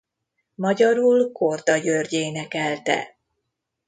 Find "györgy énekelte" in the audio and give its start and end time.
1.77-3.15